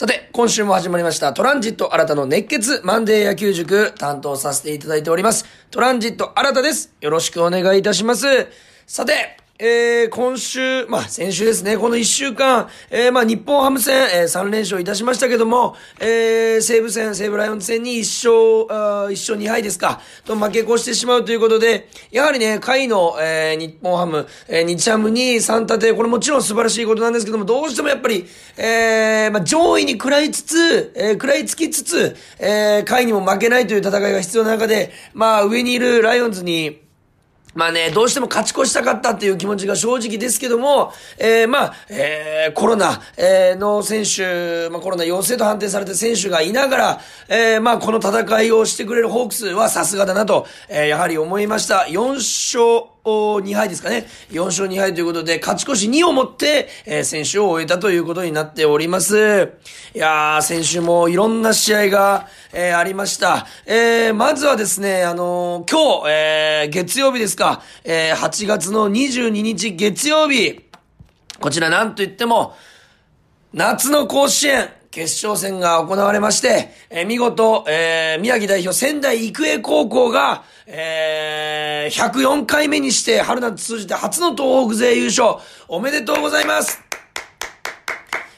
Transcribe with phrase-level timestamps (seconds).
[0.00, 5.44] さて、今週も始まりましたトランジット新たの熱血マンデー野球塾担当させていただいております。
[5.70, 6.94] トランジット新たです。
[7.02, 8.48] よろしくお願いいたします。
[8.86, 36.88] さて、えー、今週、まあ、先週ですね、この一週間、えー、まあ、日本ハム戦、えー、3連勝いたしましたけども、えー、西武戦、西武ライオンズ戦に一勝、あ一勝二敗ですか、と負け越してしまうということで、やはりね、下位の、えー、日本ハム、えー、日ハムに3立て、これもちろん素晴らしいことなんですけども、どうしてもやっぱり、えー、まあ、上位に食らいつつ、えー、食らいつきつつ、えー、下位にも負けないという戦いが必要な中で、まあ、上にいるライオンズに、
[37.54, 51.86] まあね、どうしても勝ち越したかったっていう気持ちが正直ですけども、えー、まあ、えー、コロナ、えー、の選手、まあコロナ陽性と判定された選手がいながら、えー、まあこの戦いをしてくれるホークスはさすがだなと、えー、やはり思いました。
[51.88, 54.06] 4勝、2敗ですかね。
[54.30, 59.52] 4勝2敗ということで、勝ち越し2をもって、えー、選手を終えたということになっております。
[59.94, 63.46] いやー、先週もいろんな試合が、えー、ありました。
[63.66, 70.66] えー、まずはですね、あのー、今日、えー、月曜日ですか、えー、8月の22日月曜日、
[71.40, 72.54] こちらなんと言っても、
[73.52, 85.34] 夏の甲子園、決勝戦が行われまして、えー、見事、えー、宮城代表仙台育英高校が、えー、104回目にして春夏通じて初の東北勢優勝、
[85.66, 86.80] おめでとうございます。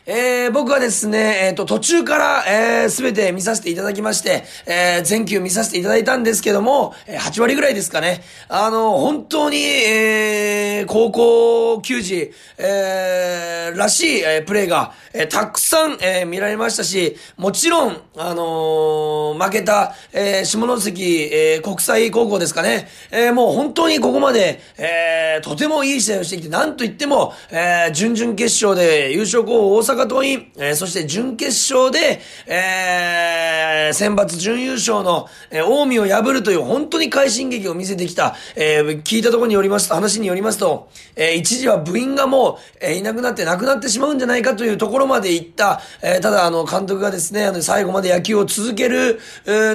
[0.04, 8.20] えー、僕はですね、えっ、ー、と、途中から、えー、すべて見させていただきまして、えー、全球見させていただいたんですけども、えー、8割ぐらいですかね。
[8.48, 22.88] あの、本当に、えー、高校球児、えー、らしい、えー、プレーが、えー、たくさん、えー、見られましたし、もちろん、あのー、負けた、えー、下関、えー、国際高校ですかね。
[23.12, 49.20] えー、もう本当にここまで、えー、とてもいい試合をしてきて、なんと言っても、えー、準々決勝で優勝候補大阪阪桐蔭、えー、そして準決勝で、えー、選抜準優勝の、えー、近江を破るという本当に快進撃を見せてきた、えー、聞いたところによりますと、話によりますと、えー、一時は部員がもう、えー、いなくなって亡くなってしまうんじゃないかというところまで行った、えー、ただあの、監督がですね、あの、最後まで野球を続ける、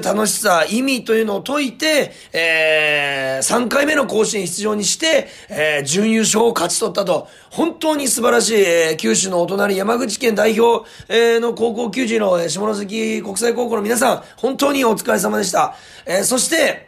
[0.03, 15.75] 楽しさ、意味というのを解いて、えー、3回目の甲子園出場にして、えー、準優勝を勝ち取ったと、本当に素晴らしい、えー、九州のお隣山口口県代表、えー、の高校球児のえ下関国際高校の皆さん、本当にお疲れ様でした。
[16.06, 16.88] えー、そして、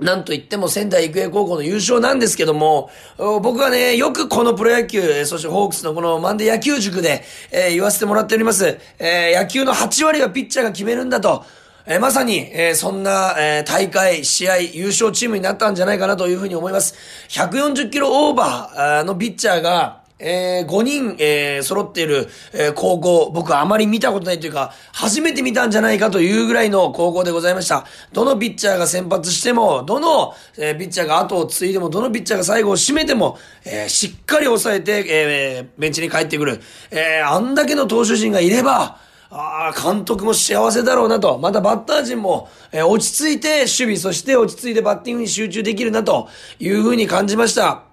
[0.00, 8.78] なんと言っても仙台育英高校の優勝なんですけども、僕はね、よくこのプロ野球、そしてホークスのこのマンデー野球塾で、えー、言わせてもらっております。
[8.98, 11.44] えー、野球の8割はピッチャーが決めるんだと。
[11.86, 16.94] えー、まさに、えー、そんな、えー、大会、試合、優勝チームになったんじゃないかなというふうに思います。
[17.28, 27.84] 140キロオーバーのピッチャーが、えー、5人、えー、揃っている、えー、高校、僕はあまり見たことないというか、初めて見たんじゃないかというぐらいの高校でございました。
[28.12, 36.62] どのピッチャーが先発しても、どの、えー、ピッチャーが後を継いでも、どのピッチャーが最後を締めても、えー、しっかり抑えて、えー、ベンチに帰ってくる。
[36.90, 38.98] えー、あんだけの投手陣がいれば、
[39.28, 41.38] ああ、監督も幸せだろうなと。
[41.38, 46.28] またバッター陣も、えー、落ち着いて守備、そして落ち着いてバッティングに集中できるなと
[46.58, 47.85] いうふうに感じました。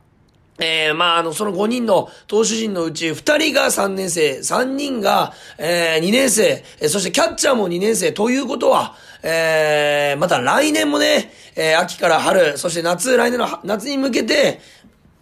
[0.59, 14.61] えー、まあ、あの、その5人の投手陣のうち2人が3年生、3人が、えー、2年生、えー、そしてキャッチャーも2年生ということは、えー、また来年もね、えー、秋から春、そして夏、来年の夏に向けて、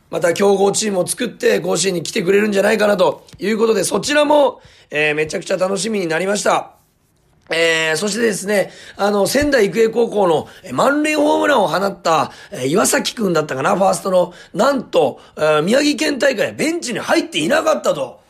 [0.10, 6.81] また強豪チームを作って甲子園に来てくれるんじゃないかなということで、そちらも、えー、めちゃくちゃ楽しみになりました。
[7.54, 18.22] えー、そしてですね、あの、仙台育英高校の満塁ホームランを放った、え、岩崎くんだったかな、ファーストの、なんと、え、宮城県大会ベンチに入っていなかったと。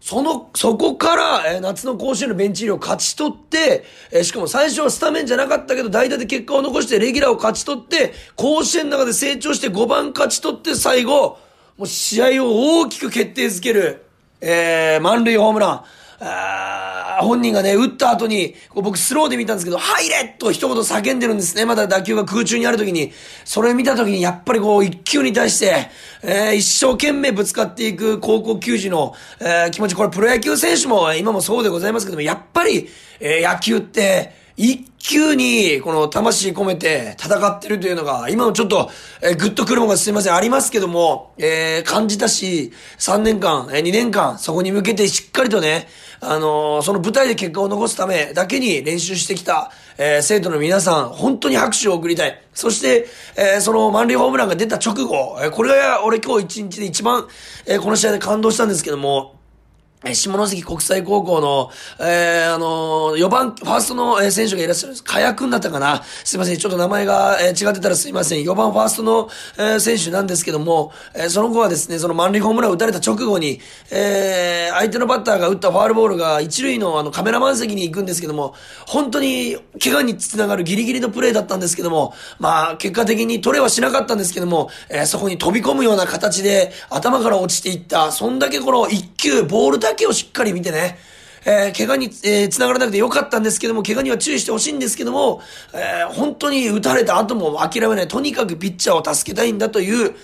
[0.00, 11.38] その、そこから、え、夏の甲子園のベンチ入りを勝ち取って、え、しかも最初はスタメンじゃなかったけど、代打で結果を残してレギュラーを勝ち取って、甲子園の中で成長して5番勝ち取って最後、
[11.76, 14.04] もう試合を大きく決定づける、
[14.40, 15.84] えー、満塁ホームラン。
[16.22, 21.64] あ本人がね、打った後に、こう僕スローで見たんですけど、入れと一言叫んでるんですね。
[21.64, 23.12] まだ打球が空中にある時に。
[23.44, 25.88] それ見た時に、やっぱりこう、一球に対して、
[26.22, 32.88] えー、一生懸命ぶつかっていく高校球児の、えー、気持ち、これプロ野球選手も今もそうでございますけども、やっぱり、
[33.20, 38.90] えー、野球って、一球に、この魂込めて戦ってるというのが、今もちょっと、
[39.22, 45.88] えー、ぐっとくるものがすいません、ありますけども、えー、感じたし、3年間、えー、2年間、そこに向けてしっかりとね、
[46.20, 52.42] あのー、その舞台で結果を残すためだけに練習してきた、えー、生徒の皆さん、本当に拍手を送りたい。
[52.52, 53.08] そして、
[53.38, 57.26] えー、その満塁ホームランが出た直後、えー、これが俺今日一日で一番、
[57.64, 59.39] えー、この試合で感動したんですけども、
[60.02, 65.04] 下関国際高校の、えー、あのー、4番、ファーストの、え、選手がいらっしゃるんです。
[65.04, 66.56] かやくんだったかなすいません。
[66.56, 68.42] ちょっと名前が、え、違ってたらすいません。
[68.42, 73.60] 4番ファーストの、えー、選手なんですけども、えー、その後はですね、その満塁ホームランを打たれた直後に、
[73.90, 78.54] えー、相手のバッターが打ったファールボールが一塁のあのカメラマン席に行くんですけども、
[78.86, 90.98] 本当に怪我につながるギリギリのプレーだったんですけども、まあ、結果的に取れはしなかったんですけども、えー、そこに飛び込むような形で頭から落ちていった、そんだけこの一球、ボールだけをしっかり見てね、
[91.44, 95.40] えー、怪我に、えー、繋がらなくてよかったんですけども、怪我には注意してほしいんですけども、
[95.74, 98.08] えー、本当に打たれた後も諦めない。
[98.08, 100.14] とにかくピッチャーを助けたいんだという、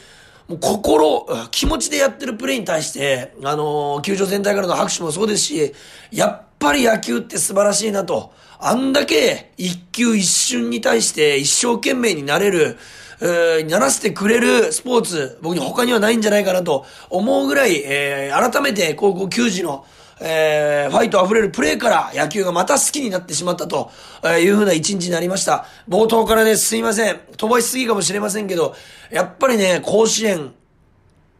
[0.49, 5.75] もう心、気持ちでやってるプレーに対して、あのー、球場全体からの拍手もそうですし、
[6.13, 8.33] やっぱり野球って素晴らしいなと。
[8.59, 12.79] あんだけ一球一瞬に対して一生懸命になれる、
[13.21, 19.85] えー、ならせてくれるスポーツ、僕に他にはないんじゃないかなと思うぐらい、えー、改めて高校球児の、
[20.21, 23.91] えー、ファイト溢れるプレーから野球がまた好きになってしまったと
[24.25, 25.67] えいうふうな一日になりました。
[25.89, 27.21] 冒頭からね、すいません。
[27.37, 28.75] 飛ばしすぎかもしれませんけど、
[29.11, 30.55] やっぱりね、甲子園、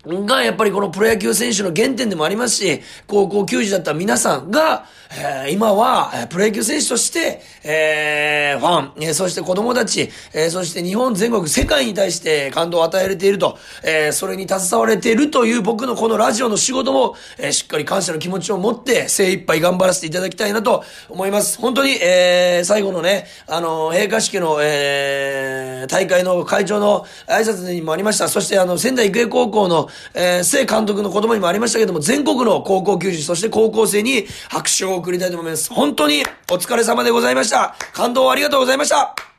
[0.07, 21.59] が、やっぱりこのプロ野球選手の原点でもありますし、高校球児だった皆さんが、えー、今は、プロ野球選手として、えー、ファン、えー、そして子供たち、えー、そして日本全国、世界に対して感動を与えれていると、えー、それに携われているという僕のこのラジオの仕事も、えー、しっかり感謝の気持ちを持って精一杯頑張らせていただきたいなと思います。
[21.59, 28.29] 本当に、えー、最後のね、あの、閉会式の、えー、大会の会長の挨拶にもありました。
[28.29, 35.73] そしてあの、仙台育英高校の、えー、聖監督の言葉にもありましたけども、全国の高校球児、そして高校生に拍手を送りたいと思います。
[35.73, 37.77] 本当にお疲れ様でございました。
[37.93, 39.36] 感動ありがとうございました。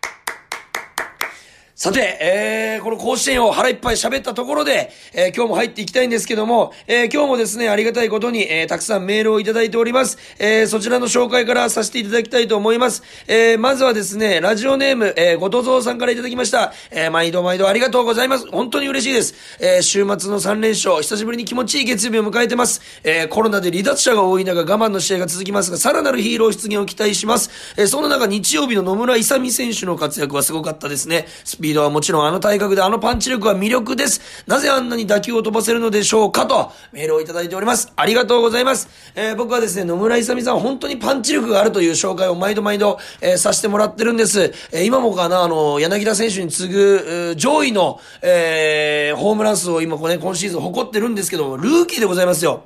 [1.80, 10.18] さて、えー、この甲子園を腹いっぱい喋ったところで、えー、今日も入っていきたいんですけども、えー、今日もですね、ありがたいことに、えー、たくさんメールをいただいております。
[10.40, 13.04] えー、そちらの紹介からさせていただきたいと思います。
[13.28, 16.74] えー、まずはですね、ラジオネーム、えー、ごとぞうさんからいただきました。
[16.90, 18.48] えー、毎度毎度ありがとうございます。
[18.50, 19.36] 本当に嬉しいです。
[19.60, 22.82] えー、週末の3連勝、久しぶりに気持ちいい月曜日を迎えてます。
[23.04, 27.52] えー、コロナで離脱者が多い中、我慢の試合が続きますが、さらなるヒーロー出現を期待します。
[27.78, 31.28] えー、その中、日曜日の野村勇選手の活躍はすごかったですね。
[31.44, 34.44] スピードはもちろんあの体格であのパンチ力は魅力です。
[34.48, 37.92] なぜあんなに打球を飛ばせるのでしょうかと、メールをいただいております。
[37.96, 38.90] ありがとうございます。
[39.16, 44.54] えー、僕はですね、野村勇さん本当にパンチ力があるという紹介を毎度毎度、えー、させてもらってるんです。
[44.72, 52.64] えー、今もかな、あの、柳田選手に次ぐ、上位の、えー、ホームラン数を今これ、ね、今シーズン誇ってるんですけどルーキーでございますよ。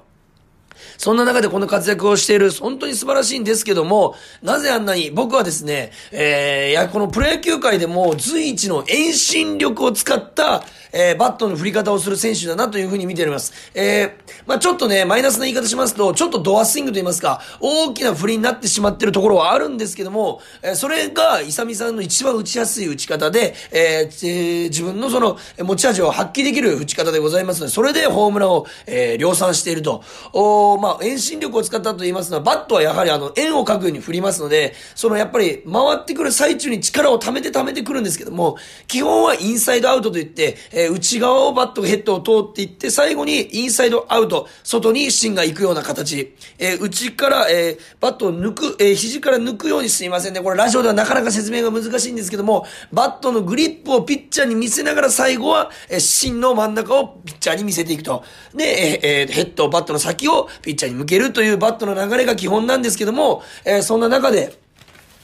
[1.02, 4.14] そんな中でこの活躍をしている、本当に素晴らしいんですけども、
[4.44, 10.64] なぜあんなに、僕はですね、えー、いや、このプロ野球界でも随一の遠心力を使った、
[10.94, 13.52] えー、バットの振り方をする選手だなというふうに見ております。
[13.74, 30.04] えー、まあちょっとね、マイナスな言い方しますと、ちょっとドアスイングと言いますか、大きな振りになってしまってるところはあるんですけども、えー、それが、イサミさんの一番打ちやすい打ち方で、えー、自分のその、持ち味を発揮できる打ち方でございますので、それでホームランを、えー、量産していると。
[30.34, 38.58] おまあ遠心力を使ったと言いますのは、バットはやはりあの、円を描くように振りますので、そのやっぱり回ってくる最中に力を溜めて溜めてくるんですけども、
[38.88, 46.34] 基本はインサイドアウトといって、えー、内側をバットヘッドを通っていって、最後にインサイドアウト、外に芯が行くような形。
[46.58, 50.42] えー、内から、えー、バットを抜く、えー、肘から抜くようにすいませんね。
[50.42, 58.24] これラジオではなかなか説明が難しいんですけども、バットのグリップをピッチャーに見せながら最後は、えー、芯の真ん中をピッチャーに見せていくと。
[58.54, 64.61] で、えー、ヘッド、バットの先をピッチャーに向けるというバットの流れが基本なんですけども、えー、そんな中で、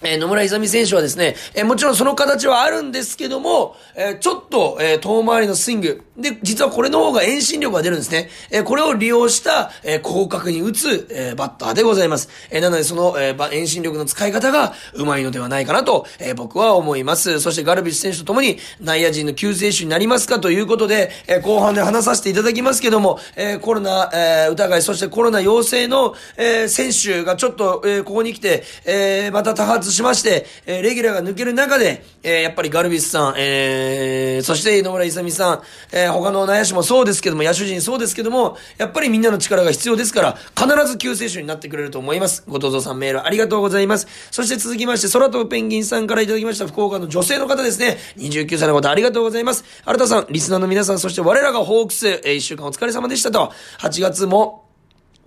[0.03, 6.03] えー、野村勇選手はですね、えー、もちろんその形はあるんですけども、えー、ちょっと、え遠回りのスイング。
[6.17, 8.29] で、実はこれの方が遠心力が出るんですね。
[8.51, 12.29] えこれを利用した、え広角に打つ、えバッターでございます。
[12.49, 17.39] えなのでその、え遠心力の使い方がうまいのではないかなと、え僕は思います。
[17.39, 42.43] そしてガルビス選手と共に内野陣の救世主になりますかということで、え後半で話させていただきますけども、えコロナ、え疑い、そしてコロナ陽性の、え選手がちょっと、えここに来て、えまた多発しまして、えー、レギュラーが抜ける中で、えー、やっぱりガルビスさん、えー、そして井上勇さん、えー、他の内野手もそうですけども、野手陣そうですけども、やっぱりみんなの力が必要ですから、必ず救世主になってくれると思います。
[42.47, 44.07] ごとぞさんメールありがとうございます。
[44.31, 47.97] そして続きまして、空飛ぶペンギンさんからいただきました福岡の女性の方ですね。
[48.17, 49.63] 29歳の方ありがとうございます。
[49.85, 53.51] 新田さん、リスナーの皆さん、そして我らがホークス、えー、一週間お疲れ様でしたと。
[53.79, 54.66] 8月も、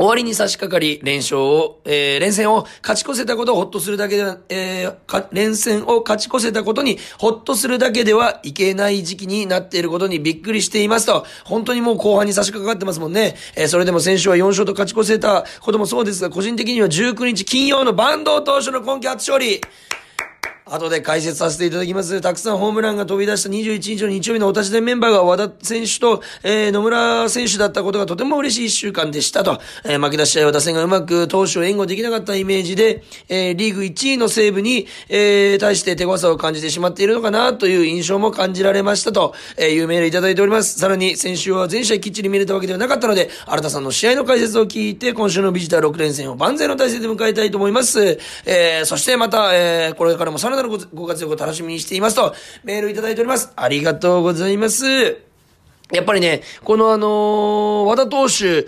[0.01, 13.37] 終わりに差し掛かり、連勝を、えー、連戦を勝ち越せたことをほっとするだけでは、えー、連戦を勝ち越せたことにほっとするだけではいけない時期になっていることにびっくりしていますと、本当にもう後半に差し掛かってますもんね。
[13.57, 19.61] えー、それでも選手は4勝と勝ち越せたこともそうですが、個人的には19日金曜のバンド投手の今季初勝利。
[20.71, 22.21] 後で解説させていただきます。
[22.21, 29.61] たくさんホームランが飛び出した21日の日曜日のお立ち台メンバーが和田選手と、えー、野村選手だったことがとても嬉しい一週間でしたと。
[29.85, 40.79] えー、負け出し試合は打線がうまく投手を援護できなかったイメージで、えー、リーグ1位の西武に、えー、対して手強さを感じてしまっているのかなという印象も感じられましたと、えー、いうメールいただいております。
[40.79, 48.19] さらに先週は全試合きっちり見れたわけではなかったので、新田さんの試合の解説を聞いて、今週のビジター6連戦を万全の体制で迎えたいと思います。
[48.45, 53.53] えー、そしてまた、えー、これからもさらなるご活躍を楽しみにしていますと、メールいただいております。
[53.57, 55.30] ありがとうございます。
[55.93, 58.67] やっぱりね、このあのー、和田投手、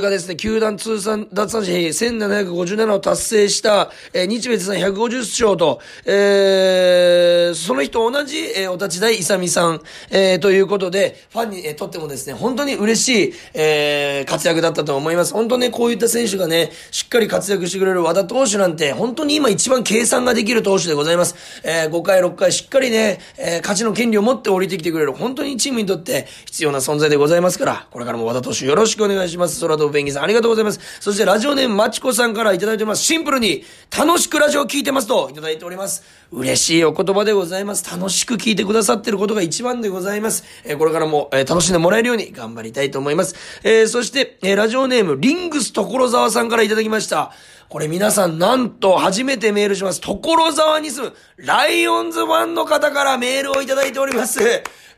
[0.00, 15.32] がですね、球団通算奪三振1757を達成した、えー、日米通算150勝と、えー、その人同じ、えー、お立ち台勇さん、えー、ということで、ファンに、えー、とってもですね、本当に嬉しい、えー、活躍だったと思います。
[15.32, 21.34] 本当ね、こういった選手がね、しっかり活躍してくれる和田投手なんて、本当に今一番計算ができる投手でございます。
[21.62, 29.60] えー、5回、6回しっかりね、えー、勝ちの権利を持って降りてきてくれる、本当にチームにとって、必要な存在でございますから、これからも和田投手よろしくお願いします。
[29.60, 30.80] 空飛ぶペンギンさんありがとうございます。
[31.00, 33.04] そしてラジオネームまちこさんからいただいております。
[33.04, 33.64] シンプルに、
[33.96, 36.02] 楽しくラジオを聞いてますといただいております。
[36.30, 37.90] 嬉しいお言葉でございます。
[37.90, 40.44] 楽しく聞いてくださってることが一番でございます。
[40.64, 43.34] えー、これからも、えー、楽しんでもらえるように頑張りたいと思います。
[43.62, 47.32] えー、そして、えラジオネームリングス所沢さんからいただきました。
[47.68, 50.00] これ皆さんなんと初めてメールします。
[50.00, 54.40] 所沢に住むライオンズファンの方からメールをいただいております。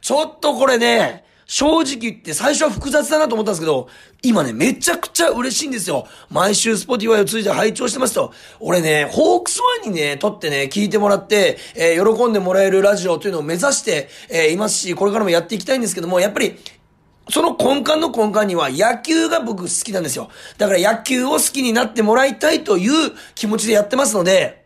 [0.01, 3.89] ちょっとこれね、正直言って最初は複雑だなと思ったんですけど、
[4.23, 6.07] 今ね、めちゃくちゃ嬉しいんですよ。
[6.31, 8.33] 毎週 Spotify を通じて拝聴してますと。
[8.61, 16.57] 俺ね、ホークスファンにね、とってね、聞いてもらって、えー、喜んでもらえるラジオというのを目指して、えー、いますし、これからもやっていきたいんですけども、やっぱり、
[17.31, 20.31] その根幹の根幹には野球が僕好きなんですよ。
[20.57, 24.60] だから野球を好きになってもらいたいという気持ちでやってますので、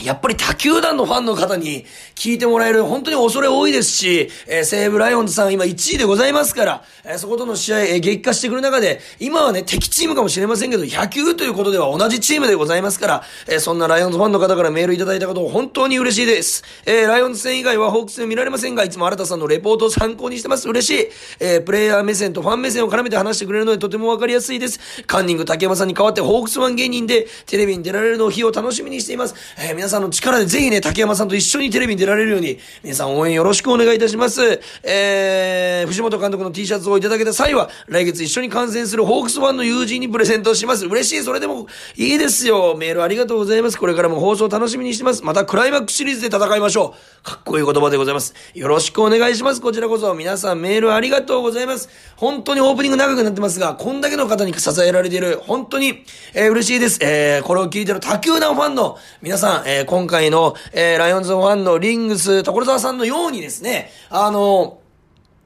[0.00, 1.84] やっぱり他球団のファンの方に
[2.14, 16.64] 聞いてもらえる本当に恐れ多いですし、えー、西武ライオンズさん今1位でございますから、えー、そことの試合、えー、激化してくる中で、今はね、敵チームかもしれませんけど、野球ということでは同じチームでございますから、えー、そんなライオンズファンの方からメールいただいたことを本当に嬉しいです。
[16.86, 20.68] えー、ライオンズ戦以外はホークス戦見られませんが、いつも新田さんのレポートを参考にしてます。
[20.68, 21.08] 嬉しい。
[21.38, 24.80] えー、プレイヤー目線とファン目線を絡めて話してくれるのでとてもわかりやすいです。
[25.06, 29.34] カンニング竹山さんに代わってホークスファン芸人でテレビに出られるのを日を楽しみにしています。
[29.58, 34.60] えー、皆さんの力でぜひね、竹山さんと一緒にテレビに出られるように、皆さん応援よろしくお願いいたします。
[34.84, 40.86] えー、藤本監督の T シャツをいただけた際は、来月一緒に観戦するホークスファンの友人にプレゼントします。
[40.86, 42.76] 嬉しい、それでもいいですよ。
[42.78, 43.76] メールありがとうございます。
[43.76, 45.24] これからも放送楽しみにしてます。
[45.24, 47.24] またクライマックスシリーズで戦いましょう。
[47.24, 48.34] かっこいい言葉でございます。
[48.54, 49.60] よろしくお願いします。
[49.60, 51.88] こちらこそ、皆さんメールありがとうございます。
[52.14, 57.00] 本当にオープニング長くなってますが、こんだけの方に支えられている、本当に、えー、嬉しいです。
[57.02, 64.78] えー、これを聞いてる他球団ファンの皆さん、えー、え今回の、えー、ライオンズファンのリングス、所沢さんのようにですね、あの、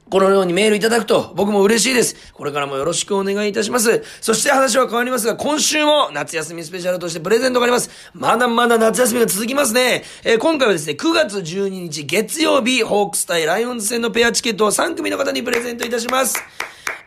[0.08, 2.32] このようにメールいただくと僕も嬉しいです。
[2.32, 4.04] これからもよろしくお願いいたします。
[4.20, 7.90] そして話は変わりますが、今週も夏休みスペシャルとしてプレゼントがあります。
[8.14, 10.04] まだまだ夏休みが続きますね。
[10.22, 16.36] えー、今回はですね、9月12日月曜日、ホークス対ライオンズ戦のペアチケットを3組の方にプレゼントいたします。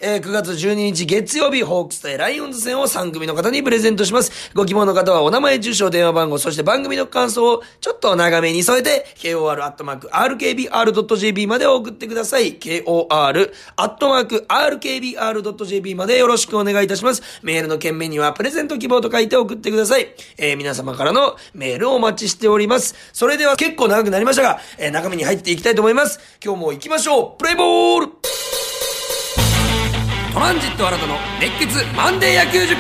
[0.02, 4.52] えー、9月12日月曜日、ホークス対ライオンズ戦を3組の方にプレゼントします。
[4.54, 10.08] ご希望の方はお名前、住所、電話番号、そして番組の感想をちょっと長めに添えて、kor.rkbr.jp
[11.48, 12.54] まで送ってください。
[12.56, 13.46] kor.rkbr.jp
[15.96, 17.22] までよろしくお願いいたします。
[17.44, 20.16] メールの件名にはプレゼント希望と書いて送ってください。
[20.38, 22.96] えー、皆様からのメールをお待ちしております。
[23.12, 26.22] それでは結構長くなりましたが、えー、中身に入っていきたいと思います。
[26.42, 28.19] 今日も行きましょうプレイボール
[30.40, 32.78] トランジット新たの熱血マンデー野球塾。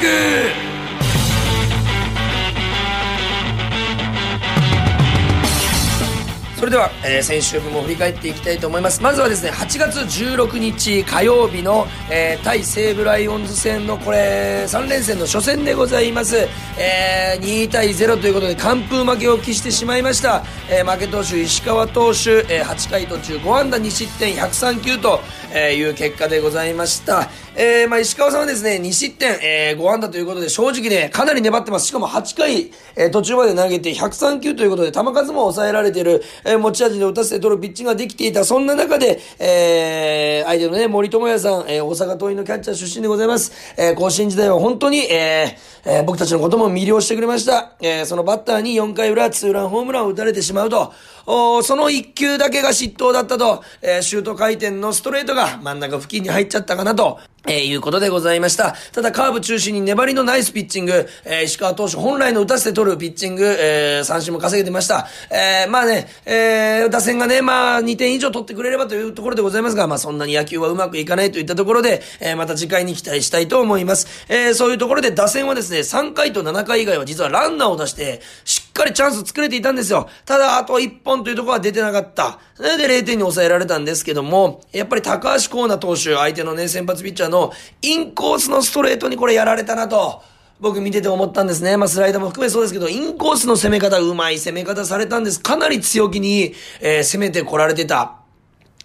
[6.60, 9.02] それでは、えー、先週分も振り返っていきたいと思います。
[9.02, 16.36] まずはですね8月16日火曜日の、えー、対西武ライオンズ戦のこれ3連戦の初戦でございます、
[16.78, 25.22] えー、2対0ということで完封負けを喫してしまいました、えー、負け投手石川投手、えー、8回途中5安打2失点103球と
[25.56, 27.30] いう結果でございました。
[27.56, 31.88] えー、まあ、石川さんはですね、2失点、えー、5安打ということで、正直ね、かなり粘ってます。
[31.88, 38.46] しかも8回、えー、途中まで投げて103球ということで、球数も抑えられている、えー、持ち味で打たせて取るピッチングができていた。
[38.46, 43.52] そんな中で、えー、相手のね、森友哉さん、えー、大阪桐蔭のキャッチャー出身でございます。
[43.78, 47.74] えー、甲子園時代は本当に、えー、えー、僕たちのことも魅了してくれました。
[47.82, 50.94] えー、そのバッターに4回裏、ツーランホームランを打たれてしまうと、
[51.26, 58.76] おその1球だけが失投だったと、えー、シュート回転のストレートが真ん中付近に入っちゃったかなと、えー、いうことでございました。
[58.94, 65.08] ただカーブ中心に粘りのナイスピッチング、えー、石川投手本来の打たせて取るピッチング、えー、三振も稼げてました。
[65.32, 74.08] えー、まあね、えー、打線がね、まあ2点以上取ってくれればというところでございますが、まあそんなに野球はうまくいかないといったところで、えー、また次回に期待したいと思います。
[74.30, 80.10] えー、そういうところで打線はですね、3回と7回以外は実はランナーを出して、しっかりチャンス作れていたんですよ。
[80.26, 82.40] ただ、あと1本というところは出てなかった。
[82.56, 90.22] それで0点に抑えられたんですけども、やっぱり高橋光成投手、相手のね、先発ピッチャーのインコースのストレートにこれやられたなと。
[90.62, 91.78] 僕見てて思ったんですね。
[91.78, 95.40] まあスライダーも含めそうですけど、インコースの攻め方、うまい攻め方されたんです。
[95.40, 98.19] かなり強気に、えー、攻めてこられてた。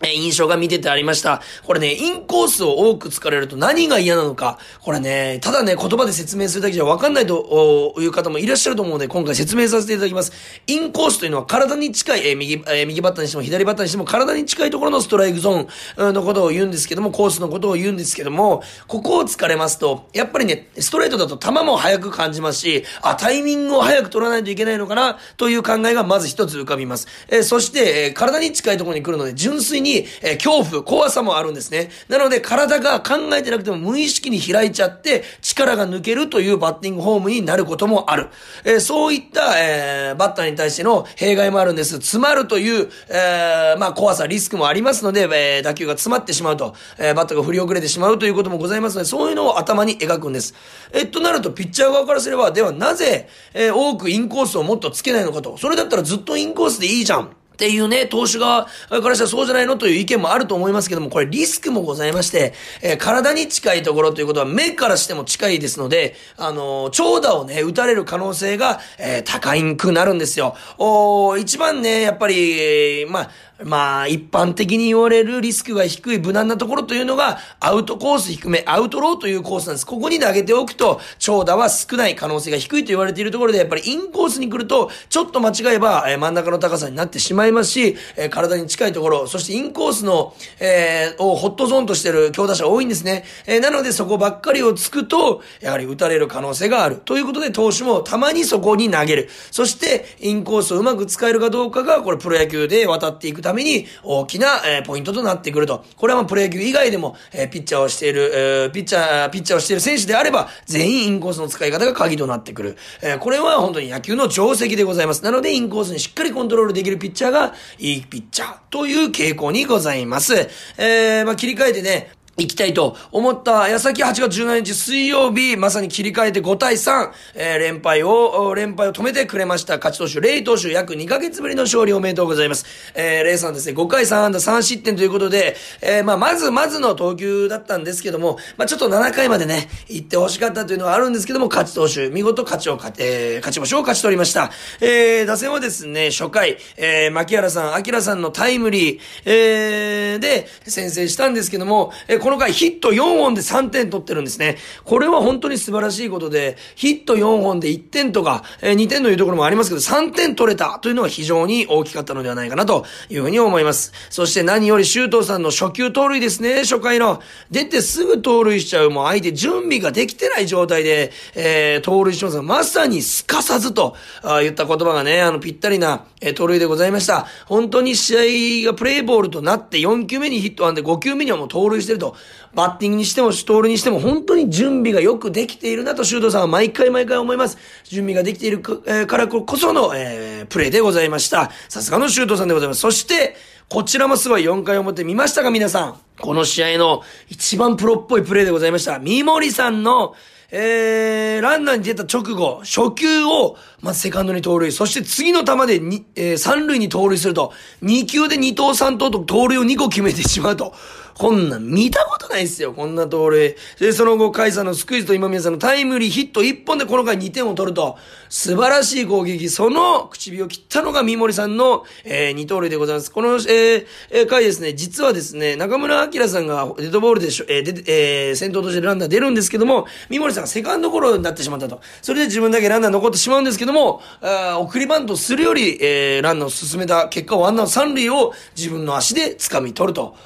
[0.02, 1.40] え印象が見ててありました。
[1.62, 4.58] これね、インコースを多く突かれると何が嫌なのか。
[4.80, 10.32] これね、ただね、言葉で説明するだけじゃわかんないという方もいらっしゃると思うので、今回説明させていただきます。
[10.66, 27.06] インコースというのは体に近い、え、右、え、右バッターにしても左バッターにしても体に近いところのストライクゾーンのことを言うんですけども、コースのことを言うんですけども、ここを突かれますと、やっぱりね、ストレートだと球も速く感じますし、あ、タイミングを早く取らないといけないのかな、という考えがまず一つ浮かびます。
[27.28, 31.90] え、そして、え、体に近いところに来るので、純粋に、にえ、恐怖怖、さもあるんですね。
[32.08, 38.28] なので体が考えてなくても無意識に開いちゃって力が抜けるというバッティングフォームになることもある。
[38.64, 41.94] え、そういった、え、バッターに対しての弊害もあるんです。
[41.96, 50.54] 詰まるという、え、まあ怖さ、リスクもありますので、え、打球が詰まってしまうと、え、バッターが振り遅れてしまうということもございますので、そういうのを頭に描くんです。
[50.92, 55.56] えー、となると、ピッチャー側からすれば、ではなぜ、え、多くインコースをもっとつけないのかと。
[55.58, 57.30] それだったらずっとインコースでいいじゃん。
[57.54, 70.56] っていうね、投資がからしたらそうじゃないのという意見もあると思いますけども、これリスクもございまして、えー、体に近いところということは目からしても近いですので、あのー、長打をね、打たれる可能性が、えー、高いんくなるんですよ。
[70.78, 73.30] お一番ね、やっぱり、まあ、
[73.62, 79.86] まあ、一般的に言われるリスクが低い無難なところというのが、アウトコース低め、アウトローというコースなんです。
[79.86, 93.24] ここに投げておくと、長打は少ない可能性が低いと言われているところで、やっぱりインコースに来ると、ちょっと間違えば、えー、真ん中の高さになってしまいますし、えー、体に近いところ、そしてインコースの、えー、をホットゾーンとしてる強打者多いんですね。
[93.46, 96.96] えー、なのでそこばっかりをつくと、やはり打たれる可能性がある。
[96.96, 99.28] ということで、投手もたまにそこに投げる。
[99.52, 105.84] そして、インコースをうまく使えるかどうかが、これプロ野球で渡っていくために、大きな、え、ポイントとなってくると。
[105.96, 112.76] これはまあプロ野球以外でも、え、ピッチャーをしている、え、ピッチャー、ピッチャーをしている選手であれば、全員インコースの使い方が鍵となってくる。
[113.02, 115.22] え、これは本当に野球の定石でございます。
[115.22, 120.34] なので、インコースにしっかりコントロールできるピッチャーが、いいピッチャーという傾向にございます。
[120.78, 129.76] えー、まあ切り替えてね、行きたいと思った矢先8月17日水曜日、まさに切り替えて5対3、えー、連敗を、連敗を止めてくれました。
[129.76, 132.66] 勝ち投手、レイ投手、約2ヶ月ぶりの勝利おめでとうございます。
[132.94, 144.50] えー、レイさんですね、5回3安打3失点ということで、えー、まあ、まずまずの投球だったんですけども、まあ、ちょっと7回までね、行って欲しかったというのはあるんですけども、勝ち投手、見事勝ちを、えー、勝ち星を勝ち取りました。
[144.80, 154.56] えー、打線はですね、初回、えー、牧原さん、明さんのタイムリー、えー、で、先制したんですけども、えー、この回ヒット4本で3点取ってるんですね。
[154.84, 163.92] これは本当に素晴らしいことで、ヒット4本で1点とか、えー、2点というところもありますけど、3点取れたというのは非常に大きかったのではないかなというふうに思います。
[164.08, 167.20] そして何より周東さんの初球盗塁ですね、初回の。
[167.50, 177.26] 出てすぐ盗塁しちゃう、もう相手準備ができてない状態で、えー、盗塁しますまさにすかさずとあ言った言葉がね、あのぴったりな、えー、盗塁でございました。
[177.44, 182.13] 本当に試合がプレイボールとなって4球目にヒットあんで5球目にはもう盗塁してると。
[182.54, 187.58] バッティングにしても、ストールにしても、本当に準備がよくできているなと、修道さんは毎回毎回思います。
[187.84, 191.50] 準備ができているからこその、えー、プレーでございました。
[191.68, 192.80] さすがの修道さんでございます。
[192.80, 193.36] そして、
[193.68, 195.96] こちらもすごい4回表見ましたか皆さん。
[196.20, 198.98] この試合の一番プロっぽいプレーでございました。
[198.98, 200.14] 三森さんの、
[200.50, 210.74] えー、ランナーに出た直後、初球を、まずセカンドに盗塁、そして次の球でに、えー、三塁に盗塁すると、2球で2投3投と盗塁を2個決めてしまうと。
[211.14, 213.54] こんなん見たことないっすよ、こんな通り。
[213.78, 217.96] で、その後、カイさんのスクイズと今宮さんのタイムリーヒット1本でこの回2点を取ると、
[218.28, 223.10] 素晴らしい攻撃、その唇を切ったのが三森さんの、えー、二盗塁でございます。
[223.10, 231.80] この、えー、えー、回ですね、実はですね、中村明さんがデッドボールでしょ、えー、で、えー、先頭としてランナー出るんですけども、三森さんがセカンドゴロになってしまったと。
[232.02, 240.16] それで自分だけランナー残ってしまうんですけども、あ送りバントするより、えー、ランナーを進めた結果、ワンアウト三塁を自分の足で掴み取ると。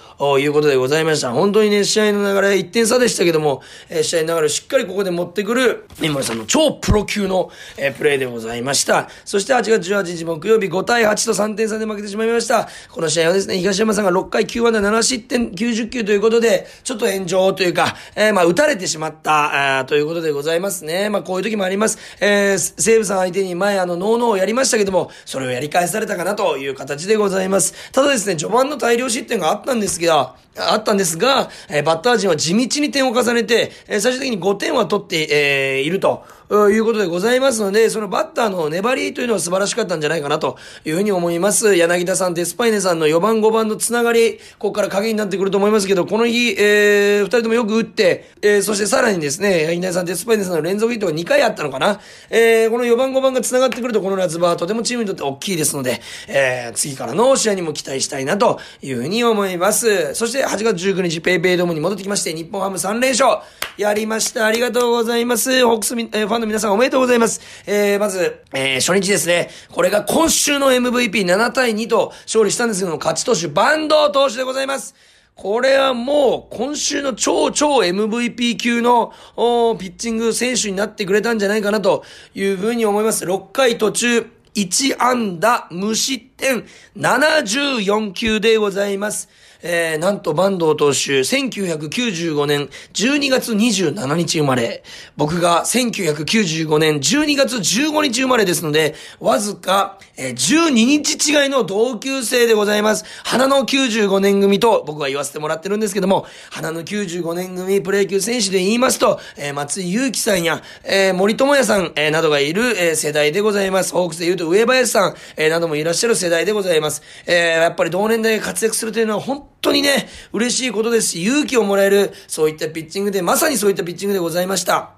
[0.40, 1.30] いうことでございました。
[1.30, 9.08] 本当にね、試合の流れ1点差でしたけども、えー、試合の流れをしっかりここで持ってくる、三森さんの超プロ級の、えー、プレーでございました。
[9.24, 12.68] そして8月18日木曜日5対8と3点差で負けてしまいました。
[12.90, 21.10] この試合はですね、東山さんが6回9安打7失点90球ということで、ちょっと炎上というか、えー、まあ、打たれてしまった、あということでございますね。
[21.10, 21.98] まあ、こういう時もあります。
[22.20, 27.92] えー、西武さん相手に前あの、ノーノーをやりましたけども、それをやり返されたかなという形でございます。
[27.92, 36.24] ただですね、序盤の大量失点があったんですけど、あったんですが、えー、バッター陣は地道に点を重ねて、えー、最終的に5点は取って、えー、いると。
[36.70, 41.76] いうことでございますので、そのバッターの粘りというのは素晴らしかったんじゃないかなというふうに思います。
[41.76, 52.00] 柳田さん、デスパイネさんの4番5番のつながり、ここから影になってくると思いますけど、この日、えー、2人ともよく打って、えー、そしてさらにですね、柳田さん、デスパイネさんの連続ヒットが2回あったのかな。
[52.30, 60.14] えー、この4番5番がつながってくると、この夏場はとてもチームにとって大きいですので、えー、次からの試合にも期待したいなというふうに思います。
[60.14, 63.42] そして8月19日、ペイペイドームに戻ってきまして、日本ハム3連勝。
[63.78, 64.46] やりました。
[64.46, 65.64] ありがとうございます。
[65.64, 67.40] ホークス、えー、ファンの皆さんおめでとうございます。
[67.66, 69.50] えー、まず、えー、初日ですね。
[69.70, 74.94] これが今週の MVP7 対2と勝利したんですけども、勝ち投手、バンド投手でございます。
[75.34, 82.02] これはもう今週の超超 MVP 級のピッチング選手になってくれたんじゃないかなと
[82.34, 83.24] いうふうに思います。
[83.24, 89.28] 6回途中1安打無失点74球でございます。
[89.62, 94.82] えー、なんと坂東投手、1995年12月27日生まれ。
[95.16, 103.04] 僕が1995年12月15日生まれですので、わずか、えー、12日違いの同級生でございます。
[103.24, 113.92] 花の95年組と僕は言わせてもらってるんですけども、花の95年組プロ野球選手で言いますと、えー、松井祐樹さんや、えー、森友哉さん、えー、などがいる、えー、世代でございます。
[113.92, 117.02] ホークスで言うと上林さん、えー、などもいらっしゃる世代でございます。
[117.26, 124.97] えー、やっぱり同年代で活躍するというのは本当にね、嬉しいことですし、勇気をもらえる、そういったピッチングで、まさにそういったピッチングでございました。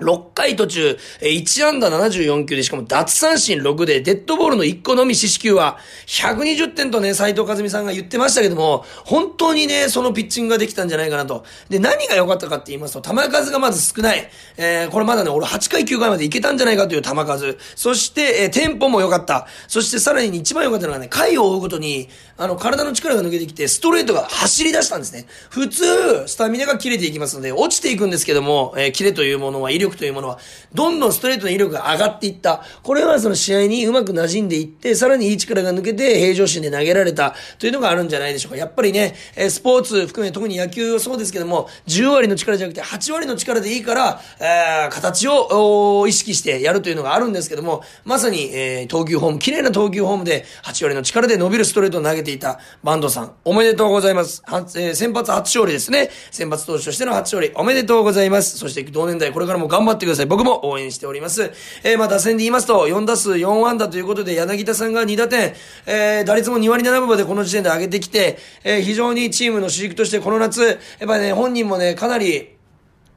[0.00, 11.44] 6回途中、1安打74球で、しかも奪三振6で、デッドボールの1個のみ四死球は、120点とね、斎藤和美さんが言ってましたけども、本当にね、そのピッチングができたんじゃないかなと。
[11.70, 14.30] で、何が良かったかって言いますと、球数がまず少ない。
[14.58, 17.56] えー、これまだね、俺8回9回までいけたんじゃないかという球数。
[17.74, 19.46] そして、えー、テンポも良かった。
[19.66, 25.26] そしてさらに一番良かったのがね、回を追うごとに、あの、体の力が抜けてきて、ストレートが走り出したんですね。
[25.48, 25.84] 普通、
[26.26, 30.38] スタミナが切れていきますので、落ちていくんですけども、えー、キレというものは威力力というものは、
[30.74, 32.62] どんどんストレートの威力が上がっていった。
[32.82, 38.58] これはその試合にうまく馴染んでいって、さらにいい力が抜けて平常心で投げられたというのがあるんじゃないでしょうか。
[38.58, 54.42] やっぱりね、スポーツ含め特に野球はそうですけども、10割の力じゃなくて8割の力でいいから、えー、形を意識してやるというのがあるんですけども、まさに、えー、投球フォーム、綺麗な投球フォームで8割の力で伸びるストレートを投げていたバンドさん、おめでとうございます。
[54.44, 56.10] はえー、先発初勝利ですね。
[56.30, 58.58] 先発投手としての初勝利、おめでとうございます。
[58.58, 60.26] そして同年代これからも頑張ってください。
[60.26, 61.52] 僕も応援しております。
[61.84, 65.52] えー、まあ、打線で言いますと、4打数4安打ということで、柳田さんが2打点、
[65.84, 72.55] えー、打率も2割7分までこの時点で上げてきて、えー、非常にチームの主軸としてこの夏、やっぱりね、本人もね、かなり、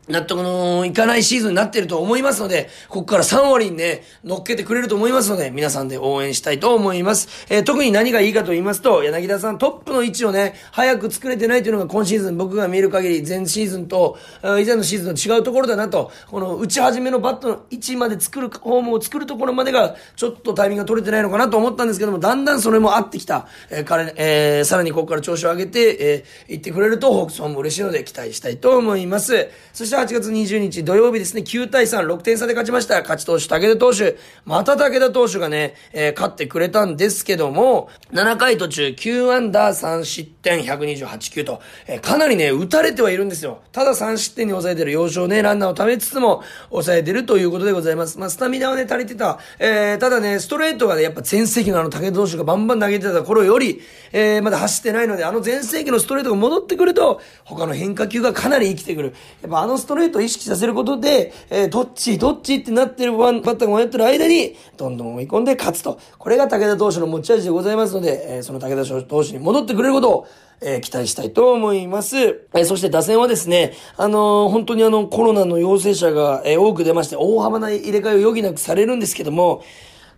[0.09, 7.45] 納得のいかないシーズンになっていると思いますので、ここから3割にね、乗っけてくれると思いますので、皆さんで応援したいと思います。
[7.49, 23.47] えー、特に何がいいかと言いますと、柳田さんトップの位置をね、早く作れてないというのが今シーズン僕が見る限り、前シーズンと、以前のシーズンと違うところだなと、この打ち始めのバットの位置まで作る、フォームを作るところまでが、ちょっとタイミングが取れてないのかなと思ったんですけども、だんだんそれも合ってきた。
[23.69, 29.49] えー、彼、えー、さらにここから調子を上げて、えー、行ってくれると、ホークスファンも嬉しいので期待したいと思います。
[29.73, 33.01] そして8月20日、土曜日ですね、9対3、6点差で勝ちました。
[33.01, 34.17] 勝ち投手、武田投手。
[34.45, 43.59] また武田投手がね、えー、勝ってくれたんですけども、7回途中、9アンダー3失点、128球と、えー、かなりね、打たれてはいるんですよ。
[43.73, 48.17] ただ3失点に抑えてる要所をね、ランナーを貯めつつも、抑えてるということでございます。
[48.17, 49.39] まあ、スタミナはね、足りてた。
[49.59, 53.81] えー、ただね、ストレートがね、やっぱ前世紀のあの武田投手がバンバン投げてた頃より、
[54.13, 59.13] えー、まだ走ってないので、あの前世紀のストレートが戻ってくると、他の変化球がかなり生きてくる。
[59.41, 65.99] やっぱあのストレートを意識させることで、えー、どっち、どっちってなってるバッターが迷ってる間に、どんどん追い込んで勝つと。
[66.19, 70.27] これが武田投手の持ち味でございますので、えー、その武田投手に戻ってくれることを、
[70.61, 72.17] えー、期待したいと思います。
[72.17, 79.63] えー、そして打線はですね、あのー、本当にあの、コロナの陽性者が、えー、多く出まして、大幅な入れ替えを余儀なくされるんですけども、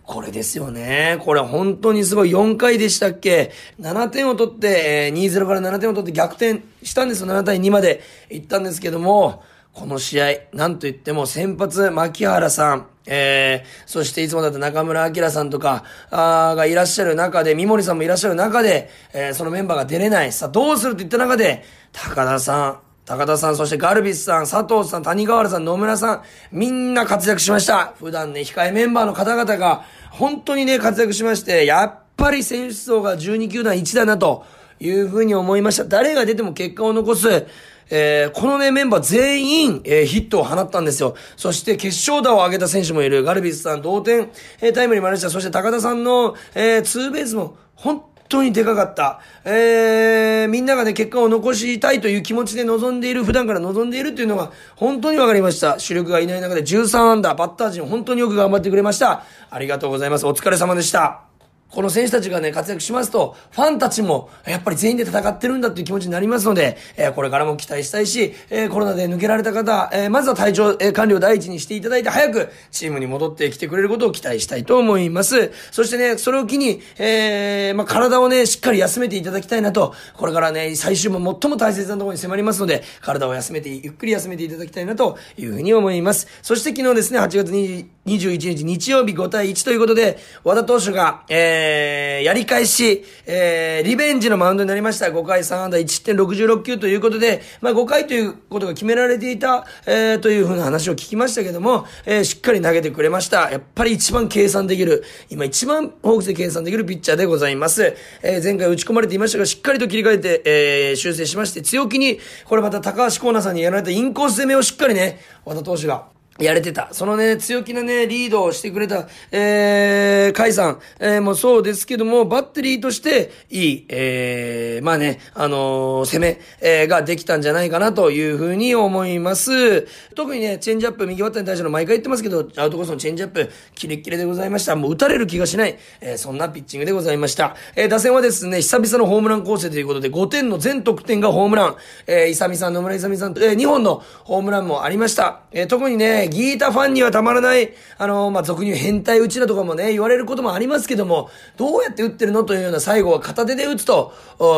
[0.04, 1.20] これですよね。
[1.22, 2.32] これ本当にすごい。
[2.32, 7.28] 4回でしたっけ ?7 点を取って、えー、2-0から7点を取って逆転したんですよ。
[7.28, 20.32] 7対2まで行ったんですけども、この試合、なんといっても先発、牧原さん、えー、そしていつもだった中村明さんとか、あがいらっしゃる中で、三森さんもいらっしゃる中で、えー、そのメンバーが出れない。
[20.34, 27.94] さあ、どうするって言った中で、高田さん、高田さん、そしてガルビスさん、佐藤さん、谷川原さん、野村さん、みんな活躍しました。
[27.98, 34.46] 普段ね、控えメンバーの方々が、本当にね、活躍しまして、やっぱり選手層が12球団1だなと
[34.80, 35.86] いうふうに思いました。
[35.86, 37.48] 誰が出ても結果を残す、
[37.92, 41.16] えー、このね、メンバー全員、えー、ヒットを放ったんですよ。
[41.36, 43.24] そして決勝打を上げた選手もいる。
[43.24, 45.30] ガルビスさん、同点、えー、タイムリーもありました。
[45.30, 49.20] そして高田さんの、えー、ツーベースも、本当にでかかった。
[49.44, 55.78] えー、みんながね、結果を残したいという気持ちで臨んでいる、普段から臨んでいるっていうのが、本当にわかりました。
[55.78, 59.26] 主力がいない中で13アンダー、バッター陣、本当によく頑張ってくれました。
[59.50, 60.26] ありがとうございます。
[60.26, 61.31] お疲れ様でした。
[61.72, 75.52] この選手たちがね、活躍しますと、ファンたちも、やっぱり全員で戦ってるんだっていう気持ちになりますので、えー、これからも期待したいし、えー、コロナで抜けられた方、えー、まずは体調、え、管理を第一にしていただいて、早くチームに戻ってきてくれることを期待したいと思います。
[75.72, 86.28] そしてね、それを機に、え、まあ、体をね、しっかり休めていただきたいなと、これからね、最終も最も大切なところに迫りますので、体を休めて、ゆっくり休めていただきたいなというふうに思います。
[86.42, 95.06] そして昨日ですね、8月2 21日日曜日5対1ということで、和田投手が、えー、やり返し、えー、リベンジのマウンドになりました。
[95.06, 103.52] 5回3安打1点66球ということで、まあ5回ということが決められていた、えー、というふうな話を聞きましたけども、えー、しっかり投げてくれました。
[103.52, 107.96] やっぱり一番計算できる、今一番ホークスで計算できるピッチャーでございます。
[108.24, 116.06] えー、前回打ち込まれていましたが、しっかりと切り替えて、えー、修正しまして、強気に、これまた高橋光成さんにやられたインコース攻めをしっかりね、和田投手が、
[116.42, 116.90] やれてた。
[116.92, 129.88] そのね、強気なね、リードをしてくれた、えー、カイさん、えー、もそうですけども、バッテリーとして、いい、えー、まあね、あのー、攻め、えー、ができたんじゃないかなというふうに思います。
[130.16, 134.76] 特にね、チェンジアップ、右バッターに対しての毎回言ってますけど、アウトコースのチェンジアップ、キレッキレでございました。
[134.76, 137.56] もう打たれる気がしない、えー、そんなピッチングでございました。
[137.76, 141.76] えー、打線はですね、久々のホームラン構成ということで、5点の全得点がホームラン、
[142.08, 145.42] えー、イサミさん、野村イサミさん、えー、2本のホームランもありました。
[145.52, 154.14] えー、特にね、ギータファンにはたまらない、あの、まあ、俗に言う変態打ちだとかもね、言われることもありますけども、どうやって打ってるのというような最後は片手で打つと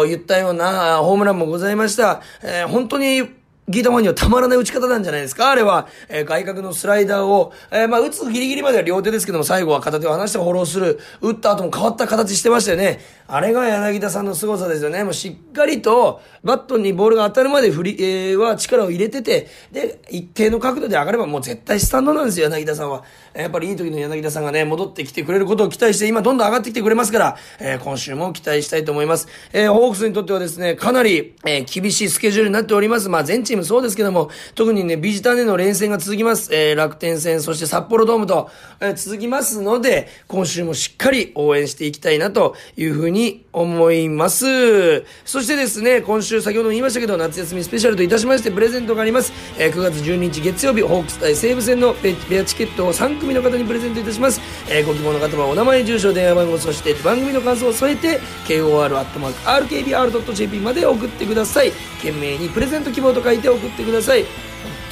[0.07, 2.21] 言ったようなホームランもございました。
[2.41, 3.29] えー、本当に
[3.69, 5.49] ギータファンにはたまらない打ち方なんじゃないですか？
[5.49, 10.99] あれは、えー、外角のスライダーを、えー、まあ、打つギリギリまでは両手ですけども、最後は片手を離してフォローする。
[11.21, 12.99] 打った後も変わった形してましたよね。
[13.33, 15.03] あれが柳田さんの凄さですよね。
[15.03, 23.03] もうしっかりと、バットにボールが当たるまで振り、えー、は力を入れてて、で、一定の角度で上がればもう絶対スタンドなんですよ、柳田さんは。
[23.33, 29.27] やっぱりいい時の柳田さんがね、戻ってきてくれることを期待して、今どんどん上がってきてくれますから、えー、今週も期待したいと思います。
[29.51, 33.09] えー、ホークスにとってはですね、かなり、えー、厳しいスケジュールになっております。
[33.09, 36.53] まあ、全チームそうですけども、特にね、ビジターでの連戦が続きます。
[36.53, 45.05] えー、楽天戦、そして札幌ドームと、えー、続きますので、今週もしっかり応援していきたいなというふうにに思います。
[45.25, 49.31] そしてですね、今週先ほども言いましたけど、夏休みスペシャルといたしまして、プレゼントがあります。
[49.57, 54.41] えー、9月12日月曜日、ホークス対西武戦のペアチケットを3組の方にプレゼントいたします。
[54.69, 61.71] えー、ご希望の方はお名前、住所、電話番号、そして番組の感想を添えて、kor.rkbr.jp まで送ってください。
[61.99, 64.23] 懸命にプレゼント希望と書いて送ってください。
[64.23, 64.31] 本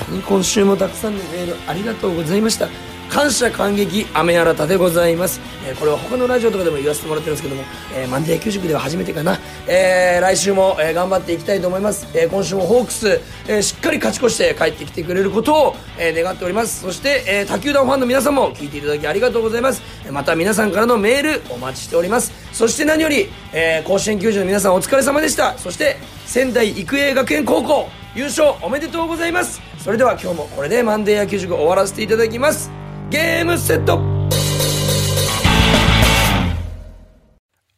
[0.07, 2.90] 当に今週もたくさんのメールありがとうございました。
[3.12, 13.19] 感謝感激雨新でございます、えー、これは他のラジオとかでも言わせてもらってるんですけども、えー、マンデー給食では初めてかな、えー、来週も、えー、頑張っていきたいと思います、えー、今週もホークス、
[13.50, 16.82] えー、しっかり勝ち越して帰ってきてくれることを、えー、願っております。
[16.84, 19.82] そして、えー、他球団ファンの皆さんも聞いていただきありがとうございます。
[20.10, 22.32] また皆さんからのメールお待ちしております。
[22.54, 25.58] そして何より、えー、甲子園球児の皆さんお疲れ様でした。
[25.58, 29.62] そして仙台育英学園高校優勝おめでとうございます。
[29.80, 32.71] それでは今日もこれでマンデー野球塾終わらせていただきます。
[33.12, 34.20] ゲームセット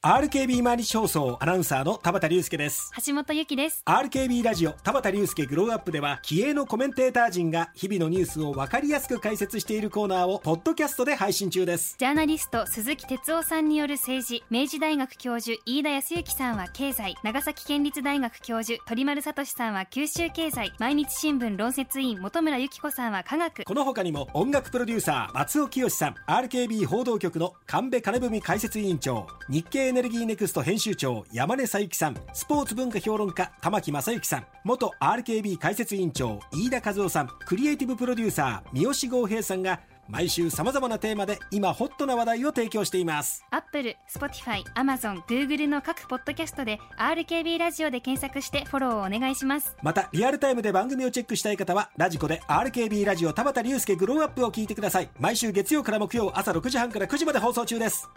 [0.05, 2.91] RKB 毎日放送アナウンサーの田畑隆介です。
[3.05, 3.83] 橋本由紀です。
[3.85, 11.95] RKB ラジオ田畑隆介グローアップでは気鋭のコメンテーター陣が日々のニュースを分かりやすく解説しているコーナーをポッドキャストで配信中です。
[11.97, 23.63] ジャーナリスト鈴木哲夫さんによる政治明治大学教授飯田康之さんは経済長崎県立大学教授鳥丸聡さんは九州経済毎日新聞論説委員本村由紀子さんは科学。
[23.63, 32.15] この他にも音楽プロデューサー松尾清さん RKB 報道局の神戸金文解説委員長日経エネルギー Next 編集長山根小雪さん。
[32.34, 34.47] スポーツ文化評論家玉木正之さん。
[34.63, 37.27] 元 RKB 解説委員長飯田和郎さん。
[37.45, 43.45] クリエイティブプロデューサー三好剛平さんが毎週様々なテーマで今ホットな話題を提供しています。
[43.51, 49.77] アップル、スポティファイ、アマゾン、グーグルの各ポッドキャストで RKB ラジオで検索してフォローをお願いします。
[49.84, 55.10] またリアルタイムで番組をチェックしたい方はラジコで RKB ラジオ田畑竜介 Grow Up を聞いてください。
[55.19, 58.10] 毎週月曜から木曜朝6時半から9時まで放送中です